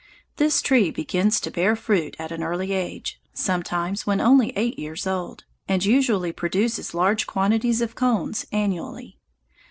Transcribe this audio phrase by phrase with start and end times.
[0.37, 5.05] This tree begins to bear fruit at an early age, sometimes when only eight years
[5.05, 9.19] old, and usually produces large quantities of cones annually.